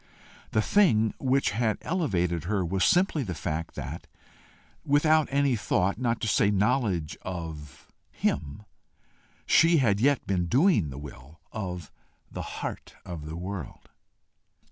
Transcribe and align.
The 0.49 0.63
thing 0.63 1.13
which 1.19 1.51
had 1.51 1.77
elevated 1.83 2.45
her 2.45 2.65
was 2.65 2.83
simply 2.83 3.21
the 3.21 3.35
fact 3.35 3.75
that, 3.75 4.07
without 4.83 5.27
any 5.29 5.55
thought, 5.55 5.99
not 5.99 6.19
to 6.21 6.27
say 6.27 6.49
knowledge 6.49 7.15
of 7.21 7.87
him, 8.09 8.63
she 9.45 9.77
had 9.77 9.99
yet 9.99 10.25
been 10.25 10.47
doing 10.47 10.89
the 10.89 10.97
will 10.97 11.39
of 11.51 11.91
the 12.31 12.41
Heart 12.41 12.95
of 13.05 13.27
the 13.27 13.35
world. 13.37 13.89